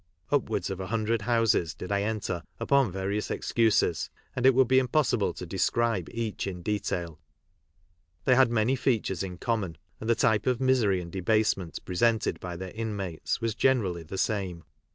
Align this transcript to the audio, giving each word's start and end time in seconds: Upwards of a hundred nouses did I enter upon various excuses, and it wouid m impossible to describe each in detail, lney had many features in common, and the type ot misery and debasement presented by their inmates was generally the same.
Upwards 0.31 0.71
of 0.71 0.79
a 0.79 0.87
hundred 0.87 1.21
nouses 1.27 1.75
did 1.75 1.91
I 1.91 2.01
enter 2.01 2.41
upon 2.59 2.91
various 2.91 3.29
excuses, 3.29 4.09
and 4.35 4.47
it 4.47 4.55
wouid 4.55 4.71
m 4.73 4.79
impossible 4.85 5.31
to 5.35 5.45
describe 5.45 6.09
each 6.09 6.47
in 6.47 6.63
detail, 6.63 7.19
lney 8.25 8.35
had 8.35 8.49
many 8.49 8.75
features 8.75 9.21
in 9.21 9.37
common, 9.37 9.77
and 9.99 10.09
the 10.09 10.15
type 10.15 10.47
ot 10.47 10.59
misery 10.59 11.01
and 11.01 11.11
debasement 11.11 11.77
presented 11.85 12.39
by 12.39 12.55
their 12.55 12.71
inmates 12.71 13.41
was 13.41 13.53
generally 13.53 14.01
the 14.01 14.17
same. 14.17 14.63